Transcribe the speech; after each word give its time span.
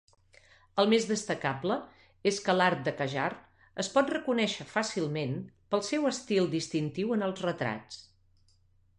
El 0.83 0.87
més 0.91 1.03
destacable 1.07 1.75
és 2.29 2.37
que 2.45 2.53
l"art 2.57 2.79
de 2.87 2.93
Qajar 3.01 3.27
es 3.83 3.89
pot 3.97 4.09
reconèixer 4.13 4.65
fàcilment 4.71 5.35
pel 5.75 5.83
seu 5.89 6.09
estil 6.13 6.49
distintiu 6.55 7.13
en 7.17 7.27
els 7.29 7.45
retrats. 7.49 8.01